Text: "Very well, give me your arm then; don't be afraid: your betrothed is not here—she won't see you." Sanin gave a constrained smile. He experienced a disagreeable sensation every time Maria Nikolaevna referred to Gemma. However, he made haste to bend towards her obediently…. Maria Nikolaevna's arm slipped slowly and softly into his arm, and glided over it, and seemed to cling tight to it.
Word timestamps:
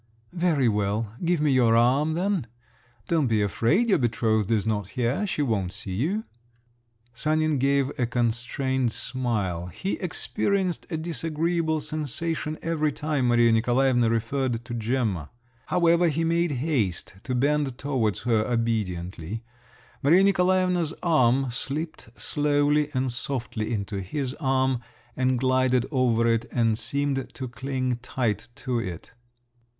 "Very 0.33 0.67
well, 0.67 1.13
give 1.23 1.41
me 1.41 1.51
your 1.51 1.75
arm 1.75 2.15
then; 2.15 2.47
don't 3.07 3.27
be 3.27 3.39
afraid: 3.43 3.87
your 3.87 3.99
betrothed 3.99 4.49
is 4.49 4.65
not 4.65 4.89
here—she 4.89 5.43
won't 5.43 5.73
see 5.73 5.91
you." 5.93 6.23
Sanin 7.13 7.59
gave 7.59 7.91
a 7.99 8.07
constrained 8.07 8.91
smile. 8.91 9.67
He 9.67 9.99
experienced 9.99 10.87
a 10.89 10.97
disagreeable 10.97 11.81
sensation 11.81 12.57
every 12.63 12.91
time 12.91 13.27
Maria 13.27 13.51
Nikolaevna 13.51 14.09
referred 14.09 14.65
to 14.65 14.73
Gemma. 14.73 15.29
However, 15.67 16.07
he 16.09 16.23
made 16.23 16.49
haste 16.53 17.17
to 17.21 17.35
bend 17.35 17.77
towards 17.77 18.21
her 18.21 18.43
obediently…. 18.47 19.43
Maria 20.01 20.23
Nikolaevna's 20.23 20.95
arm 21.03 21.51
slipped 21.51 22.09
slowly 22.19 22.89
and 22.95 23.11
softly 23.11 23.71
into 23.71 24.01
his 24.01 24.33
arm, 24.39 24.79
and 25.15 25.37
glided 25.37 25.85
over 25.91 26.25
it, 26.25 26.45
and 26.51 26.75
seemed 26.75 27.29
to 27.35 27.47
cling 27.47 27.99
tight 28.01 28.47
to 28.55 28.79
it. 28.79 29.13